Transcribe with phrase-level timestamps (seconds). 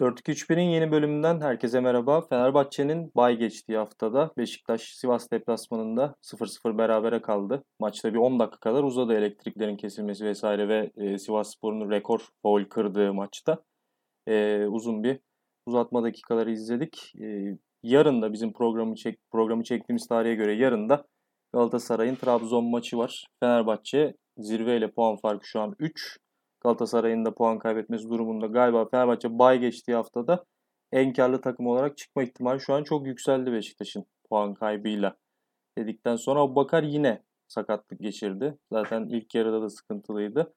[0.00, 2.20] 4-2-3-1'in yeni bölümünden herkese merhaba.
[2.20, 7.64] Fenerbahçe'nin bay geçtiği haftada Beşiktaş Sivas deplasmanında 0-0 berabere kaldı.
[7.80, 12.64] Maçta bir 10 dakika kadar uzadı elektriklerin kesilmesi vesaire ve e, Sivas Spor'un rekor foul
[12.64, 13.62] kırdığı maçta.
[14.26, 15.18] E, uzun bir
[15.66, 17.12] uzatma dakikaları izledik.
[17.22, 21.04] E, yarın da bizim programı çek programı çektiğimiz tarihe göre yarın da
[21.52, 23.26] Galatasaray'ın Trabzon maçı var.
[23.40, 26.18] Fenerbahçe zirveyle puan farkı şu an 3.
[26.60, 30.44] Galatasaray'ın da puan kaybetmesi durumunda galiba Fenerbahçe bay geçtiği haftada
[30.92, 35.16] en karlı takım olarak çıkma ihtimali şu an çok yükseldi Beşiktaş'ın puan kaybıyla.
[35.78, 38.58] Dedikten sonra Bakar yine sakatlık geçirdi.
[38.72, 40.54] Zaten ilk yarıda da sıkıntılıydı.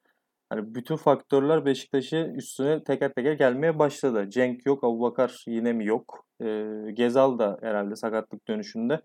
[0.50, 4.30] Hani bütün faktörler Beşiktaş'ı üstüne teker teker gelmeye başladı.
[4.30, 6.26] Cenk yok, Abubakar yine mi yok?
[6.42, 9.02] Ee, Gezal da herhalde sakatlık dönüşünde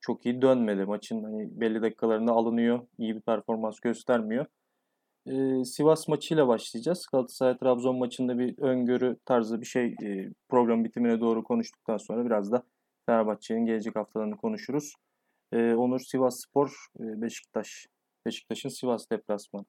[0.00, 0.84] çok iyi dönmedi.
[0.84, 4.46] Maçın hani belli dakikalarında alınıyor, iyi bir performans göstermiyor
[5.26, 7.06] e, Sivas maçıyla başlayacağız.
[7.12, 12.62] Galatasaray-Trabzon maçında bir öngörü tarzı bir şey e, program bitimine doğru konuştuktan sonra biraz da
[13.06, 14.94] Fenerbahçe'nin gelecek haftalarını konuşuruz.
[15.52, 17.86] E, Onur Sivas Spor, e, Beşiktaş.
[18.26, 19.64] Beşiktaş'ın Sivas deplasmanı.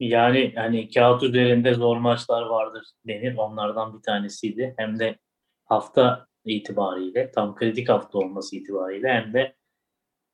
[0.00, 3.36] Yani hani kağıt üzerinde zor maçlar vardır denir.
[3.36, 4.74] Onlardan bir tanesiydi.
[4.76, 5.18] Hem de
[5.64, 9.54] hafta itibariyle, tam kritik hafta olması itibariyle hem de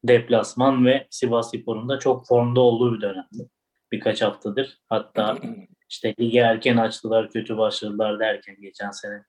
[0.05, 3.49] deplasman ve Sivas Spor'un da çok formda olduğu bir dönemdi.
[3.93, 4.79] Birkaç haftadır.
[4.89, 5.39] Hatta
[5.89, 9.25] işte ligi erken açtılar, kötü başladılar derken geçen sene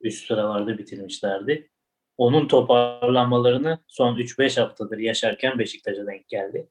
[0.00, 1.70] üst sıralarda bitirmişlerdi.
[2.16, 6.68] Onun toparlanmalarını son 3-5 haftadır yaşarken Beşiktaş'a denk geldi.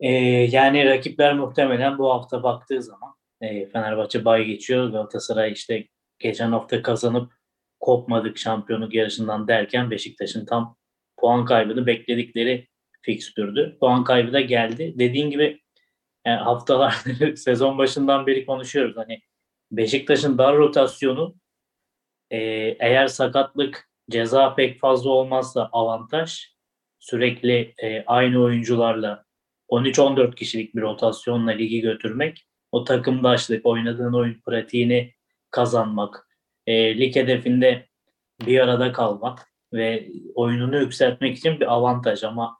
[0.00, 0.10] Ee,
[0.50, 4.88] yani rakipler muhtemelen bu hafta baktığı zaman e, Fenerbahçe bay geçiyor.
[4.88, 7.32] Galatasaray işte geçen hafta kazanıp
[7.80, 10.76] kopmadık şampiyonluk yarışından derken Beşiktaş'ın tam
[11.16, 12.68] puan kaybını bekledikleri
[13.02, 13.76] fikstürdü.
[13.80, 14.94] Puan kaybı da geldi.
[14.98, 15.60] Dediğin gibi
[16.26, 16.92] yani haftalar
[17.36, 18.96] sezon başından beri konuşuyoruz.
[18.96, 19.20] Hani
[19.70, 21.34] Beşiktaş'ın dar rotasyonu
[22.30, 22.38] e,
[22.80, 26.56] eğer sakatlık ceza pek fazla olmazsa avantaj
[26.98, 29.24] sürekli e, aynı oyuncularla
[29.68, 35.14] 13-14 kişilik bir rotasyonla ligi götürmek o takımdaşlık oynadığın oyun pratiğini
[35.50, 36.28] kazanmak
[36.66, 37.86] e, lig hedefinde
[38.46, 42.58] bir arada kalmak ve oyununu yükseltmek için bir avantaj ama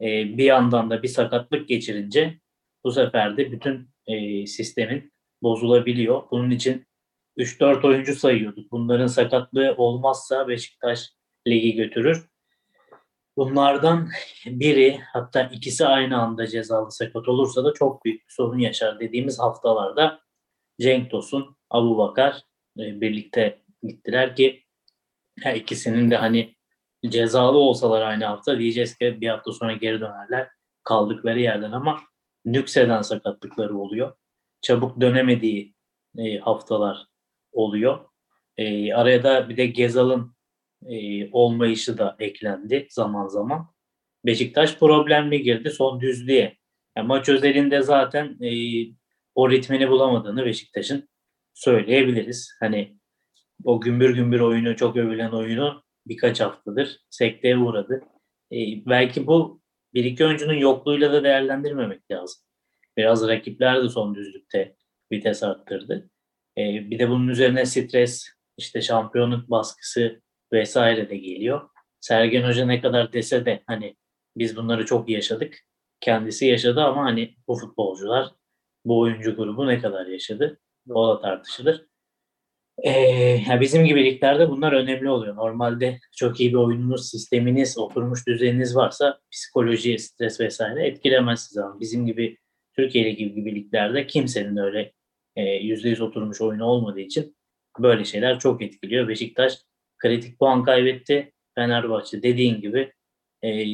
[0.00, 0.06] e,
[0.38, 2.38] bir yandan da bir sakatlık geçirince
[2.84, 5.12] bu sefer de bütün e, sistemin
[5.42, 6.22] bozulabiliyor.
[6.30, 6.86] Bunun için
[7.38, 8.72] 3-4 oyuncu sayıyorduk.
[8.72, 11.10] Bunların sakatlığı olmazsa Beşiktaş
[11.48, 12.28] ligi götürür.
[13.36, 14.08] Bunlardan
[14.46, 19.38] biri hatta ikisi aynı anda cezalı sakat olursa da çok büyük bir sorun yaşar dediğimiz
[19.38, 20.20] haftalarda
[20.80, 22.42] Cenk Tosun, Abu Bakar
[22.78, 24.64] e, birlikte gittiler ki
[25.42, 26.54] her ikisinin de hani
[27.08, 30.48] cezalı olsalar aynı hafta diyeceğiz ki bir hafta sonra geri dönerler
[30.84, 32.00] kaldıkları yerden ama
[32.44, 34.16] nükseden sakatlıkları oluyor.
[34.60, 35.74] Çabuk dönemediği
[36.18, 37.06] e, haftalar
[37.52, 38.04] oluyor.
[38.56, 40.36] E, araya da bir de Gezal'ın
[40.86, 43.66] e, olmayışı da eklendi zaman zaman.
[44.26, 46.56] Beşiktaş problemli girdi son düzlüğe.
[46.96, 48.50] Yani maç özelinde zaten e,
[49.34, 51.08] o ritmini bulamadığını Beşiktaş'ın
[51.54, 52.56] söyleyebiliriz.
[52.60, 52.98] Hani
[53.64, 58.02] o gümbür gümbür oyunu, çok övülen oyunu birkaç haftadır sekteye uğradı.
[58.52, 58.56] E,
[58.86, 59.62] belki bu
[59.94, 62.42] bir iki oyuncunun yokluğuyla da değerlendirmemek lazım.
[62.96, 64.76] Biraz rakipler de son düzlükte
[65.12, 66.10] vites arttırdı.
[66.58, 68.26] E, bir de bunun üzerine stres,
[68.58, 71.68] işte şampiyonluk baskısı vesaire de geliyor.
[72.00, 73.96] Sergen Hoca ne kadar dese de hani
[74.36, 75.58] biz bunları çok yaşadık.
[76.00, 78.28] Kendisi yaşadı ama hani bu futbolcular,
[78.84, 80.60] bu oyuncu grubu ne kadar yaşadı?
[80.90, 81.86] O da tartışılır.
[82.86, 85.36] Ee, bizim gibi liglerde bunlar önemli oluyor.
[85.36, 91.80] Normalde çok iyi bir oyununuz, sisteminiz, oturmuş düzeniniz varsa psikoloji, stres vesaire etkilemez sizi ama
[91.80, 92.38] bizim gibi
[92.76, 94.92] Türkiye Ligi gibi liglerde kimsenin öyle
[95.60, 97.36] yüzde yüz oturmuş oyunu olmadığı için
[97.78, 99.08] böyle şeyler çok etkiliyor.
[99.08, 99.58] Beşiktaş
[99.98, 101.32] kritik puan kaybetti.
[101.54, 102.92] Fenerbahçe dediğin gibi
[103.44, 103.64] e,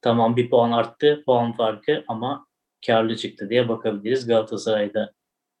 [0.00, 2.46] tamam bir puan arttı puan farkı ama
[2.86, 4.26] karlı çıktı diye bakabiliriz.
[4.26, 5.12] Galatasaray'da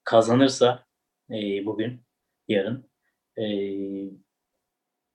[0.04, 0.84] kazanırsa
[1.30, 2.07] e, bugün
[2.48, 2.90] yarın.
[3.38, 3.44] E,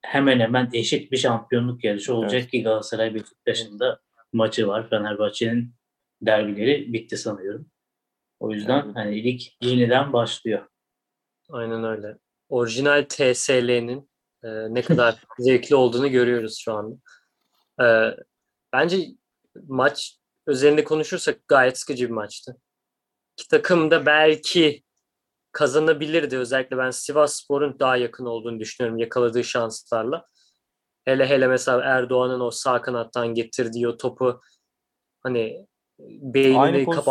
[0.01, 2.51] hemen hemen eşit bir şampiyonluk yarışı olacak evet.
[2.51, 3.99] ki Galatasaray Beşiktaş'ın da
[4.33, 4.89] maçı var.
[4.89, 5.73] Fenerbahçe'nin
[6.21, 7.71] derbileri bitti sanıyorum.
[8.39, 8.95] O yüzden evet.
[8.95, 10.67] hani lig yeniden başlıyor.
[11.49, 12.17] Aynen öyle.
[12.49, 14.09] Orijinal TSL'nin
[14.43, 16.95] e, ne kadar zevkli olduğunu görüyoruz şu anda.
[17.81, 17.85] E,
[18.73, 18.97] bence
[19.67, 22.57] maç üzerinde konuşursak gayet sıkıcı bir maçtı.
[23.37, 24.82] İki takım da belki
[25.53, 26.37] kazanabilirdi.
[26.37, 30.25] Özellikle ben Sivas Spor'un daha yakın olduğunu düşünüyorum yakaladığı şanslarla.
[31.05, 34.41] Hele hele mesela Erdoğan'ın o sağ kanattan getirdiği o topu
[35.23, 35.65] hani
[35.99, 37.05] beynini o iki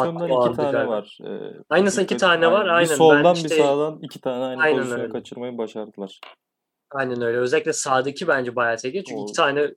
[0.56, 0.88] tane galiba.
[0.88, 1.18] var.
[1.26, 2.66] Ee, Aynısı iki tane var.
[2.66, 2.84] Aynen.
[2.84, 5.12] Bir Ben soldan işte- bir sağdan iki tane aynı Aynen pozisyonu öyle.
[5.12, 6.20] kaçırmayı başardılar.
[6.90, 7.38] Aynen öyle.
[7.38, 9.04] Özellikle sağdaki bence bayağı tehlikeli.
[9.04, 9.74] Çünkü O- iki tane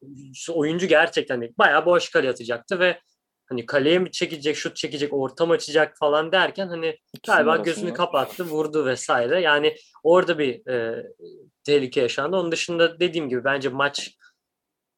[0.53, 1.49] oyuncu gerçekten.
[1.57, 2.99] Bayağı boş kale atacaktı ve
[3.49, 6.97] hani kaleye mi çekecek, şut çekecek, ortam açacak falan derken hani
[7.27, 9.41] galiba gözünü kapattı, vurdu vesaire.
[9.41, 11.05] Yani orada bir e,
[11.63, 12.37] tehlike yaşandı.
[12.37, 14.17] Onun dışında dediğim gibi bence maç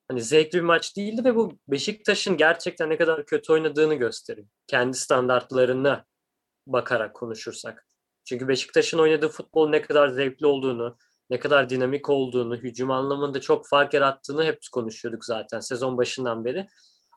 [0.08, 4.48] hani zevkli bir maç değildi ve bu Beşiktaş'ın gerçekten ne kadar kötü oynadığını gösteriyor.
[4.68, 6.06] Kendi standartlarına
[6.68, 7.88] bakarak konuşursak.
[8.26, 10.98] Çünkü Beşiktaş'ın oynadığı futbol ne kadar zevkli olduğunu,
[11.30, 16.68] ne kadar dinamik olduğunu, hücum anlamında çok fark yarattığını hep konuşuyorduk zaten sezon başından beri.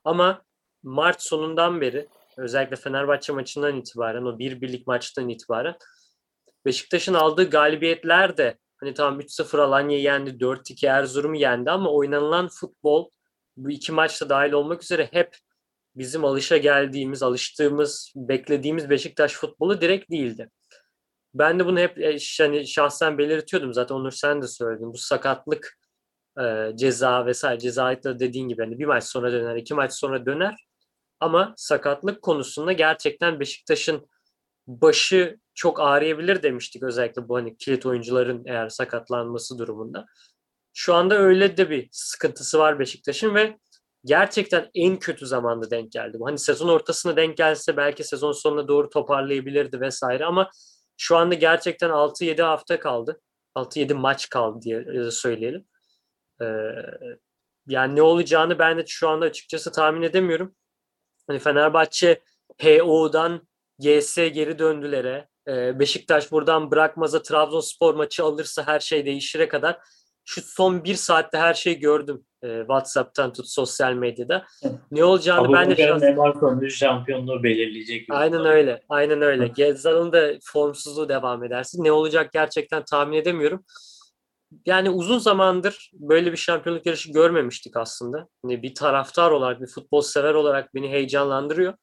[0.05, 0.43] Ama
[0.83, 5.77] Mart sonundan beri özellikle Fenerbahçe maçından itibaren o bir birlik maçtan itibaren
[6.65, 13.11] Beşiktaş'ın aldığı galibiyetler de hani tamam 3-0 Alanya'yı yendi, 4-2 Erzurum'u yendi ama oynanılan futbol
[13.57, 15.37] bu iki maçta dahil olmak üzere hep
[15.97, 20.51] bizim alışa geldiğimiz, alıştığımız, beklediğimiz Beşiktaş futbolu direkt değildi.
[21.35, 24.93] Ben de bunu hep e, hani şahsen belirtiyordum zaten Onur sen de söyledin.
[24.93, 25.79] Bu sakatlık
[26.41, 30.27] e, ceza vesaire ceza da dediğin gibi hani bir maç sonra döner, iki maç sonra
[30.27, 30.70] döner.
[31.21, 34.09] Ama sakatlık konusunda gerçekten Beşiktaş'ın
[34.67, 40.07] başı çok ağrıyabilir demiştik özellikle bu hani kilit oyuncuların eğer sakatlanması durumunda.
[40.75, 43.59] Şu anda öyle de bir sıkıntısı var Beşiktaş'ın ve
[44.05, 46.19] gerçekten en kötü zamanda denk geldi.
[46.25, 50.51] Hani sezon ortasına denk gelse belki sezon sonuna doğru toparlayabilirdi vesaire ama
[50.97, 53.21] şu anda gerçekten 6-7 hafta kaldı.
[53.57, 55.67] 6-7 maç kaldı diye e, söyleyelim.
[56.43, 56.47] Ee,
[57.67, 60.55] yani ne olacağını ben de şu anda açıkçası tahmin edemiyorum.
[61.31, 62.21] Hani Fenerbahçe
[62.63, 63.41] HO'dan
[63.79, 69.79] GS geri döndülere, e, Beşiktaş buradan bırakmaza Trabzonspor maçı alırsa her şey değişire kadar
[70.25, 72.25] şu son bir saatte her şeyi gördüm.
[72.43, 74.45] E, WhatsApp'tan tut sosyal medyada.
[74.91, 78.07] Ne olacağını Abu ben de şahsen- MR sonucu şampiyonluğu belirleyecek.
[78.11, 78.83] Aynen öyle.
[78.89, 79.47] Aynen öyle.
[79.49, 81.85] Gezzal'ın da formsuzluğu devam edersin.
[81.85, 83.65] Ne olacak gerçekten tahmin edemiyorum.
[84.67, 88.29] Yani uzun zamandır böyle bir şampiyonluk yarışı görmemiştik aslında.
[88.43, 91.75] Hani bir taraftar olarak, bir futbol sever olarak beni heyecanlandırıyor.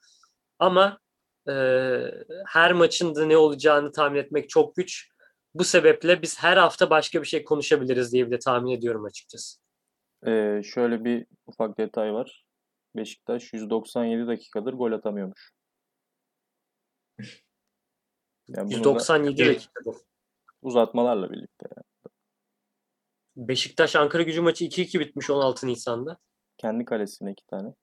[0.60, 1.00] Ama
[1.50, 1.54] e,
[2.48, 5.10] her maçın da ne olacağını tahmin etmek çok güç.
[5.54, 9.60] Bu sebeple biz her hafta başka bir şey konuşabiliriz diye bile tahmin ediyorum açıkçası.
[10.28, 12.46] Ee, şöyle bir ufak detay var.
[12.96, 15.52] Beşiktaş 197 dakikadır gol atamıyormuş.
[18.48, 19.56] Yani bunu da 197 Evet.
[19.56, 19.96] dakikadır.
[20.62, 21.66] uzatmalarla birlikte.
[21.78, 21.87] yani.
[23.38, 26.18] Beşiktaş Ankara gücü maçı 2-2 bitmiş 16 Nisan'da.
[26.58, 27.74] Kendi kalesine iki tane.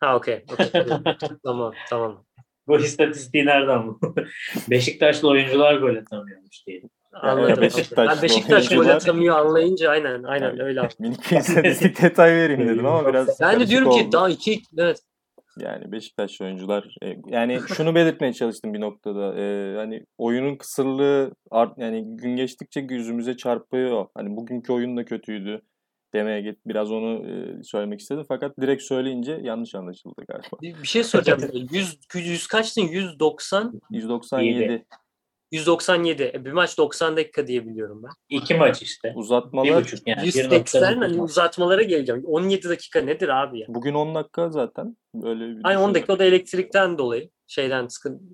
[0.00, 0.44] Ha okey.
[0.52, 0.70] okey.
[1.44, 2.24] tamam tamam.
[2.66, 4.00] Bu istatistiği nereden bu?
[4.70, 6.82] Beşiktaşlı oyuncular gol atamıyormuş diye.
[7.12, 7.62] Anladım.
[7.62, 10.88] Beşiktaşlı ben Beşiktaş gol atamıyor anlayınca aynen aynen Yani öyle.
[10.98, 14.16] Minik bir istatistik detay vereyim dedim ama biraz Ben de diyorum karışık ki oldu.
[14.16, 15.02] daha iki evet
[15.58, 19.40] Yani Beşiktaş oyuncular e, yani şunu belirtmeye çalıştım bir noktada.
[19.40, 24.06] E, hani oyunun kısırlığı art, yani gün geçtikçe yüzümüze çarpıyor.
[24.14, 25.62] Hani bugünkü oyun da kötüydü
[26.14, 30.82] demeye git biraz onu e, söylemek istedim fakat direkt söyleyince yanlış anlaşıldı galiba.
[30.82, 31.40] bir şey soracağım.
[31.72, 32.82] 100 100 kaçtın?
[32.82, 34.86] 190 197
[35.52, 36.22] 197.
[36.34, 38.10] E, Bir maç 90 dakika diye biliyorum ben.
[38.36, 39.10] İki maç işte.
[39.10, 40.26] Bir uzatmalar buçuk yani.
[40.26, 42.24] 180 1.9 hani uzatmalara geleceğim.
[42.26, 43.66] 17 dakika nedir abi ya?
[43.68, 47.86] bugün 10 dakika zaten böyle bir Aynen 10 düşün- dakika o da elektrikten dolayı şeyden
[47.86, 48.24] sıkıntı.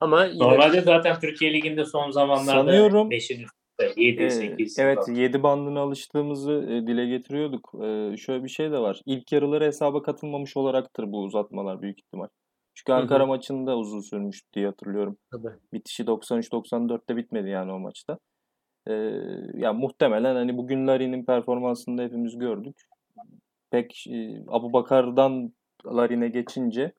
[0.00, 4.78] Ama yine Normalde zaten Türkiye Ligi'nde son zamanlarda Sanıyorum- 5'in üstünde 7, Ee, 8.
[4.78, 7.72] evet 7 bandına alıştığımızı e, dile getiriyorduk.
[7.74, 9.00] Ee, şöyle bir şey de var.
[9.06, 12.28] İlk yarıları hesaba katılmamış olaraktır bu uzatmalar büyük ihtimal.
[12.74, 12.92] Çünkü.
[12.92, 15.16] Ankara maçında uzun sürmüştü diye hatırlıyorum.
[15.32, 15.52] Tabii.
[15.72, 18.18] Bitişi 93-94'te bitmedi yani o maçta.
[18.86, 18.92] Ee,
[19.54, 22.76] ya muhtemelen hani bugün Larin'in performansını da hepimiz gördük.
[23.70, 25.52] Pek e, Abu Bakar'dan
[25.86, 26.92] Larin'e geçince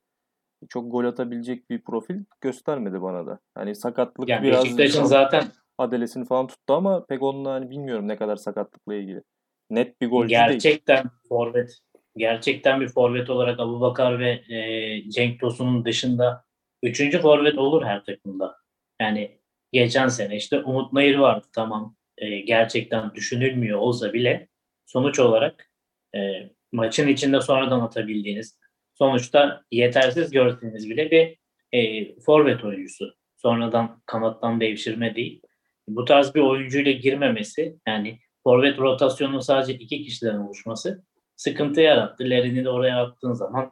[0.70, 3.40] çok gol atabilecek bir profil göstermedi bana da.
[3.56, 5.44] Hani sakatlık Yani biraz Beşiktaş'ın zaten
[5.78, 9.22] adelesini falan tuttu ama pek onunla hani bilmiyorum ne kadar sakatlıkla ilgili.
[9.70, 10.48] Net bir golcü değil.
[10.48, 11.80] gerçekten forvet
[12.18, 16.46] gerçekten bir forvet olarak Abubakar ve e, Cenk Tosun'un dışında
[16.84, 18.56] üçüncü forvet olur her takımda.
[19.02, 19.40] Yani
[19.72, 24.48] geçen sene işte Umut Nayır vardı tamam e, gerçekten düşünülmüyor olsa bile
[24.86, 25.72] sonuç olarak
[26.16, 28.60] e, maçın içinde sonradan atabildiğiniz
[28.94, 31.38] sonuçta yetersiz gördüğünüz bile bir
[31.72, 33.16] e, forvet oyuncusu.
[33.36, 35.42] Sonradan kanattan devşirme değil.
[35.88, 41.04] Bu tarz bir oyuncuyla girmemesi yani forvet rotasyonunun sadece iki kişiden oluşması
[41.36, 42.24] sıkıntı yarattı.
[42.24, 43.72] Larin'i de oraya attığın zaman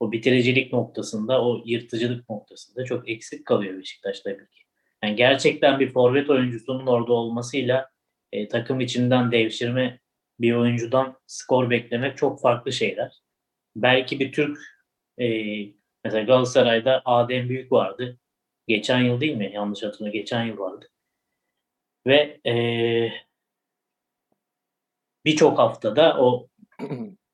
[0.00, 4.62] o bitiricilik noktasında, o yırtıcılık noktasında çok eksik kalıyor Beşiktaş tabii ki.
[5.04, 7.90] Yani gerçekten bir forvet oyuncusunun orada olmasıyla
[8.32, 10.00] e, takım içinden devşirme
[10.40, 13.22] bir oyuncudan skor beklemek çok farklı şeyler.
[13.76, 14.58] Belki bir Türk
[15.18, 15.26] e,
[16.04, 18.18] Mesela Galatasaray'da Adem Büyük vardı.
[18.68, 19.50] Geçen yıl değil mi?
[19.54, 20.20] Yanlış hatırlamıyorum.
[20.20, 20.88] Geçen yıl vardı.
[22.06, 23.12] Ve ee,
[25.24, 26.48] birçok haftada o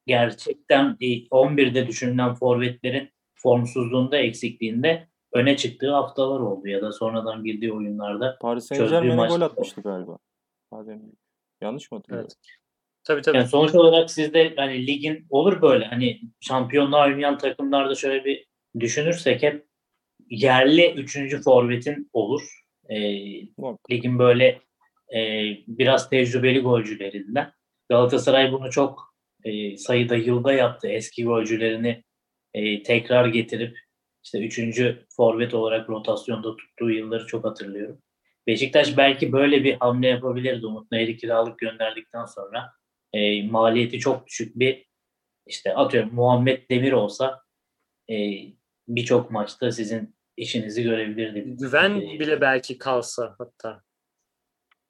[0.07, 0.97] gerçekten
[1.31, 8.65] 11'de düşünülen forvetlerin formsuzluğunda, eksikliğinde öne çıktığı haftalar oldu ya da sonradan girdiği oyunlarda Paris
[8.65, 10.19] Saint Germain'e gol atmıştı galiba.
[10.71, 11.19] Adem Büyük.
[11.61, 12.29] Yanlış mı hatırlıyorum?
[12.31, 12.57] Evet.
[13.05, 13.37] Tabii tabii.
[13.37, 18.47] Yani sonuç olarak sizde hani ligin olur böyle hani şampiyonluğa oynayan takımlarda şöyle bir
[18.81, 19.67] düşünürsek hep
[20.31, 22.61] yerli üçüncü forvetin olur.
[22.89, 22.99] E,
[23.91, 24.61] ligin böyle
[25.15, 25.19] e,
[25.67, 27.53] biraz tecrübeli golcülerinden.
[27.89, 29.10] Galatasaray bunu çok
[29.45, 30.89] e, sayıda yılda yaptı.
[30.89, 32.05] Eski golcülerini
[32.55, 33.79] e, tekrar getirip
[34.25, 38.03] işte üçüncü forvet olarak rotasyonda tuttuğu yılları çok hatırlıyorum.
[38.47, 42.73] Beşiktaş belki böyle bir hamle yapabilirdi Umut Nehir'i kiralık gönderdikten sonra.
[43.13, 44.87] E, maliyeti çok düşük bir
[45.47, 47.43] işte atıyorum Muhammed Demir olsa
[48.11, 48.15] e,
[48.89, 51.57] birçok maçta sizin işinizi görebilirdi.
[51.57, 53.83] Güven e, bile belki kalsa hatta.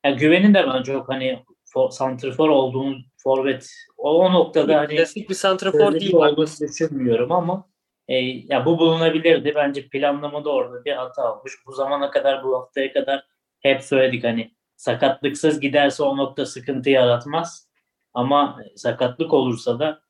[0.04, 5.30] Yani güvenin de ben çok hani for, santrifor olduğunu forvet o, o noktada hani klasik
[5.30, 7.70] bir santrifor değil olduğunu düşünmüyorum ama
[8.08, 9.52] e, ya bu bulunabilirdi.
[9.54, 11.62] Bence planlamada orada bir hata olmuş.
[11.66, 13.26] Bu zamana kadar bu haftaya kadar
[13.60, 17.70] hep söyledik hani sakatlıksız giderse o nokta sıkıntı yaratmaz.
[18.14, 20.00] Ama sakatlık olursa da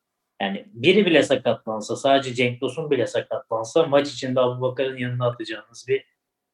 [0.41, 5.85] yani biri bile sakatlansa sadece Cenk Tosun bile sakatlansa maç içinde Abu Bakar'ın yanına atacağınız
[5.87, 6.05] bir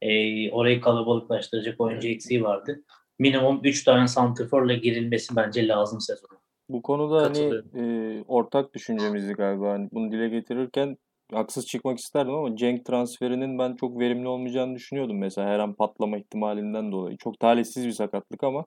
[0.02, 2.82] e, orayı kalabalıklaştıracak oyuncu eksiği vardı.
[3.18, 6.38] Minimum 3 tane santrforla girilmesi bence lazım sezona.
[6.68, 9.70] Bu konuda hani e, ortak düşüncemizdi galiba.
[9.70, 10.98] Hani bunu dile getirirken
[11.32, 16.18] haksız çıkmak isterdim ama Cenk transferinin ben çok verimli olmayacağını düşünüyordum mesela her an patlama
[16.18, 17.16] ihtimalinden dolayı.
[17.16, 18.64] Çok talihsiz bir sakatlık ama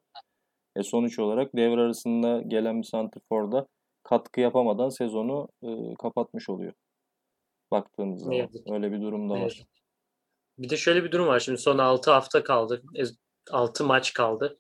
[0.76, 3.68] e, sonuç olarak devre arasında gelen bir santrforda
[4.04, 6.74] katkı yapamadan sezonu e, kapatmış oluyor.
[7.72, 8.50] Baktığımız zaman.
[8.70, 9.64] Öyle bir durum da var.
[10.58, 11.40] Bir de şöyle bir durum var.
[11.40, 12.84] Şimdi son 6 hafta kaldı.
[13.52, 14.60] 6 maç kaldı.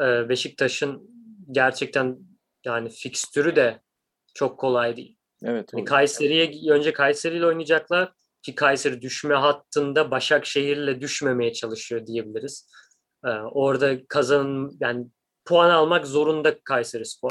[0.00, 1.10] Ee, Beşiktaş'ın
[1.50, 2.18] gerçekten
[2.64, 3.80] yani fikstürü de
[4.34, 5.16] çok kolay değil.
[5.44, 5.70] Evet.
[5.74, 8.12] Yani Kayseri'ye önce Kayseri ile oynayacaklar
[8.42, 12.70] ki Kayseri düşme hattında Başakşehir'le düşmemeye çalışıyor diyebiliriz.
[13.24, 15.06] Ee, orada kazanın yani
[15.44, 17.30] puan almak zorunda Kayseri Spor.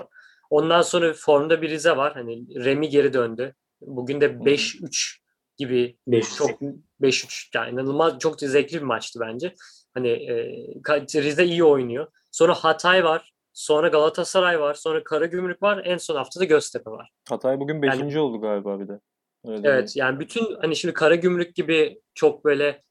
[0.50, 2.13] Ondan sonra formda bir Rize var.
[2.13, 3.53] Hani Remi geri döndü.
[3.81, 5.22] Bugün de 5-3
[5.58, 6.62] gibi 5 çok
[7.01, 9.55] 5-3 yani inanılmaz çok zevkli bir maçtı bence.
[9.94, 12.08] Hani e, Rize iyi oynuyor.
[12.32, 13.34] Sonra Hatay var.
[13.54, 14.74] Sonra Galatasaray var.
[14.74, 15.82] Sonra Karagümrük var.
[15.86, 17.10] En son haftada Göztepe var.
[17.30, 18.00] Hatay bugün 5.
[18.00, 19.00] Yani, oldu galiba bir de.
[19.46, 22.82] Öyle evet yani bütün hani şimdi Karagümrük gibi çok böyle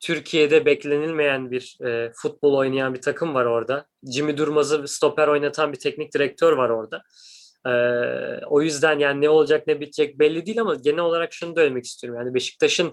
[0.00, 3.86] Türkiye'de beklenilmeyen bir e, futbol oynayan bir takım var orada.
[4.12, 7.02] Jimmy Durmaz'ı stoper oynatan bir teknik direktör var orada.
[7.66, 7.72] E,
[8.46, 11.84] o yüzden yani ne olacak ne bitecek belli değil ama genel olarak şunu da söylemek
[11.84, 12.20] istiyorum.
[12.20, 12.92] Yani Beşiktaş'ın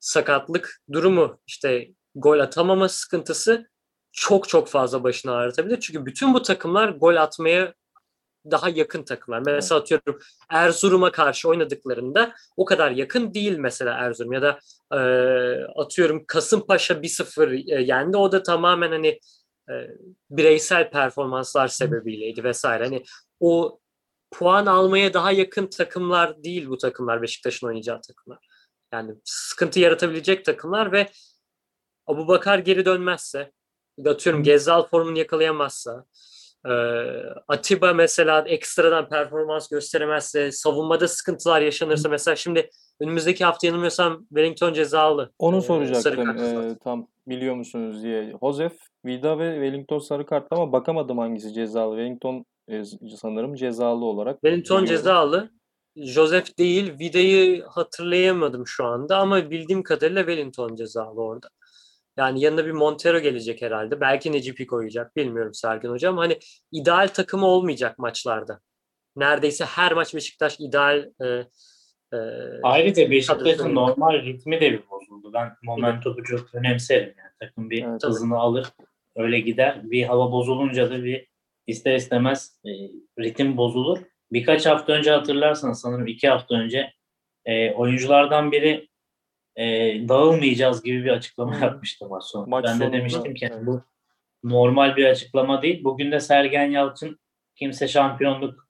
[0.00, 3.68] sakatlık durumu işte gol atamama sıkıntısı
[4.12, 5.80] çok çok fazla başını ağrıtabilir.
[5.80, 7.74] Çünkü bütün bu takımlar gol atmaya
[8.50, 9.42] daha yakın takımlar.
[9.46, 10.18] Mesela atıyorum
[10.50, 14.58] Erzurum'a karşı oynadıklarında o kadar yakın değil mesela Erzurum ya da
[14.92, 14.98] e,
[15.76, 18.16] atıyorum Kasımpaşa 1-0 e, yendi.
[18.16, 19.20] O da tamamen hani
[19.70, 19.72] e,
[20.30, 22.84] bireysel performanslar sebebiyleydi vesaire.
[22.84, 23.04] Hani
[23.40, 23.80] o
[24.30, 28.38] puan almaya daha yakın takımlar değil bu takımlar Beşiktaş'ın oynayacağı takımlar.
[28.92, 31.08] Yani sıkıntı yaratabilecek takımlar ve
[32.06, 33.52] Abu Bakar geri dönmezse
[34.06, 36.04] atıyorum Gezzal formunu yakalayamazsa
[36.66, 36.72] e,
[37.48, 45.32] Atiba mesela ekstradan performans gösteremezse savunmada sıkıntılar yaşanırsa mesela şimdi önümüzdeki hafta yanılmıyorsam Wellington cezalı.
[45.38, 48.34] Onu e, soracaktım e, tam biliyor musunuz diye.
[48.42, 48.72] Josef,
[49.04, 51.96] Vida ve Wellington sarı kartlı ama bakamadım hangisi cezalı.
[51.96, 52.82] Wellington e,
[53.16, 54.34] sanırım cezalı olarak.
[54.34, 55.02] Wellington biliyorum.
[55.02, 55.50] cezalı.
[55.96, 56.98] Joseph değil.
[56.98, 61.48] Vida'yı hatırlayamadım şu anda ama bildiğim kadarıyla Wellington cezalı orada.
[62.16, 64.00] Yani yanına bir Montero gelecek herhalde.
[64.00, 65.16] Belki Necipi koyacak.
[65.16, 66.16] Bilmiyorum Sergen Hocam.
[66.16, 66.38] Hani
[66.72, 68.60] ideal takımı olmayacak maçlarda.
[69.16, 71.26] Neredeyse her maç Beşiktaş ideal e,
[72.12, 72.18] e,
[72.62, 75.32] Ayrıca Beşiktaş'ın normal ritmi de bir bozuldu.
[75.32, 77.14] Ben momentumu çok önemserim.
[77.18, 78.66] Yani takım bir evet, hızını alır.
[79.16, 79.80] Öyle gider.
[79.82, 81.26] Bir hava bozulunca da bir
[81.66, 82.70] ister istemez e,
[83.22, 83.98] ritim bozulur.
[84.32, 86.92] Birkaç hafta önce hatırlarsanız sanırım iki hafta önce
[87.44, 88.88] e, oyunculardan biri
[89.56, 89.64] e,
[90.08, 92.50] dağılmayacağız gibi bir açıklama yapmıştı maç sonunda.
[92.50, 93.66] Maç ben de demiştim ki evet.
[93.66, 93.82] bu
[94.44, 95.84] normal bir açıklama değil.
[95.84, 97.20] Bugün de Sergen Yalçın
[97.54, 98.68] kimse şampiyonluk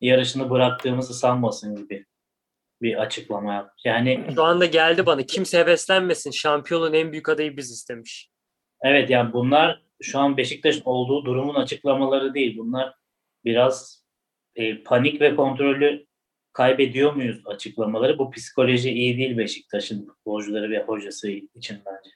[0.00, 2.06] yarışını bıraktığımızı sanmasın gibi
[2.82, 3.82] bir açıklama yapmış.
[3.84, 6.30] Yani şu anda geldi bana kimse heveslenmesin.
[6.30, 8.30] Şampiyonun en büyük adayı biz istemiş.
[8.82, 12.58] Evet yani bunlar şu an Beşiktaş'ın olduğu durumun açıklamaları değil.
[12.58, 12.94] Bunlar
[13.44, 14.04] biraz
[14.56, 16.06] e, panik ve kontrolü
[16.54, 18.18] kaybediyor muyuz açıklamaları.
[18.18, 22.10] Bu psikoloji iyi değil Beşiktaş'ın futbolcuları ve hocası için bence.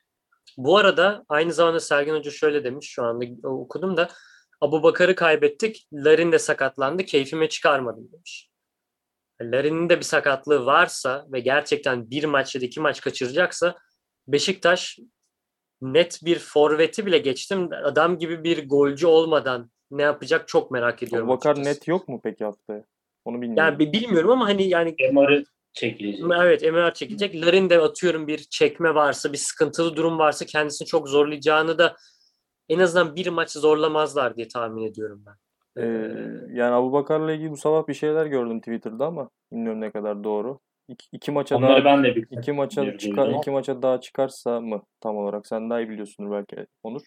[0.57, 4.09] Bu arada aynı zamanda Sergen Hoca şöyle demiş şu anda okudum da
[4.61, 5.89] Abu Bakar'ı kaybettik.
[5.93, 7.05] Larin de sakatlandı.
[7.05, 8.51] Keyfime çıkarmadım demiş.
[9.43, 13.75] Larin'in de bir sakatlığı varsa ve gerçekten bir maç ya da iki maç kaçıracaksa
[14.29, 14.99] Beşiktaş
[15.81, 17.69] net bir forveti bile geçtim.
[17.85, 21.31] Adam gibi bir golcü olmadan ne yapacak çok merak ediyorum.
[21.31, 22.85] Abu Bakar net yok mu peki haftaya?
[23.29, 23.77] Onu bilmiyorum.
[23.81, 26.25] Yani bilmiyorum ama hani yani MR'ı çekilecek.
[26.43, 27.35] Evet MR çekilecek.
[27.35, 31.97] Larin de atıyorum bir çekme varsa, bir sıkıntılı durum varsa kendisini çok zorlayacağını da
[32.69, 35.35] en azından bir maç zorlamazlar diye tahmin ediyorum ben.
[35.83, 35.87] Ee,
[36.53, 40.59] yani Abu Bakar'la ilgili bu sabah bir şeyler gördüm Twitter'da ama bilmiyorum ne kadar doğru.
[40.89, 44.61] İki, iki maça Onları daha ben de bir iki maça çıkar iki maça daha çıkarsa
[44.61, 47.03] mı tam olarak sen daha iyi biliyorsundur belki Onur.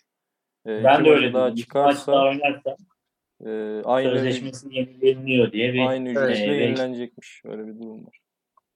[0.67, 2.75] Ee, ben de öyle daha çıkarsa maç daha oynarsa
[3.45, 7.41] e, aynı sözleşmesi yenileniyor diye bir aynı ücretle e, yenilenecekmiş.
[7.45, 8.19] Öyle bir durum var.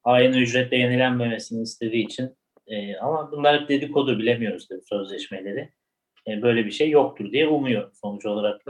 [0.04, 5.70] Aynı ücretle yenilenmemesini istediği için e, ama bunlar hep dedikodu bilemiyoruz tabii sözleşmeleri.
[6.28, 8.62] E, böyle bir şey yoktur diye umuyor sonuç olarak.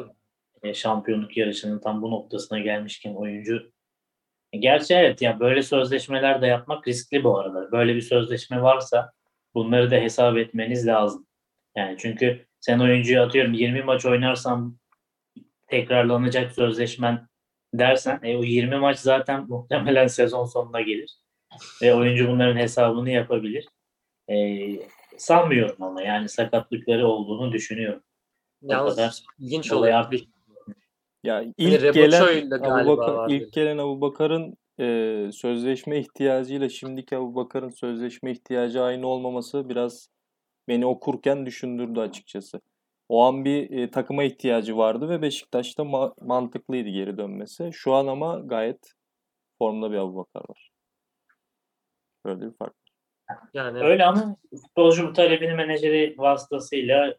[0.64, 3.72] E, şampiyonluk yarışının tam bu noktasına gelmişken oyuncu
[4.54, 7.72] e, Gerçi evet ya yani böyle sözleşmeler de yapmak riskli bu arada.
[7.72, 9.12] Böyle bir sözleşme varsa
[9.54, 11.28] bunları da hesap etmeniz lazım.
[11.78, 14.78] Yani çünkü sen oyuncuyu atıyorum 20 maç oynarsam
[15.68, 17.28] tekrarlanacak sözleşmen
[17.74, 21.18] dersen e, o 20 maç zaten muhtemelen sezon sonuna gelir.
[21.82, 23.68] Ve oyuncu bunların hesabını yapabilir.
[24.30, 24.36] E,
[25.18, 28.04] sanmıyorum ama yani sakatlıkları olduğunu düşünüyorum.
[28.62, 29.94] Yalnız ilginç oluyor.
[31.24, 37.36] Ya ilk hani gelen Abu Bakar, ilk gelen Abu Bakar'ın e, sözleşme ihtiyacıyla şimdiki Abu
[37.36, 40.10] Bakar'ın sözleşme ihtiyacı aynı olmaması biraz
[40.68, 42.62] beni okurken düşündürdü açıkçası.
[43.10, 47.70] O an bir e, takıma ihtiyacı vardı ve Beşiktaş'ta ma- mantıklıydı geri dönmesi.
[47.74, 48.92] Şu an ama gayet
[49.58, 50.72] formda bir Abu Bakar var.
[52.26, 52.74] Böyle bir fark.
[53.54, 57.16] Yani öyle ama futbolcu bu talebini menajeri vasıtasıyla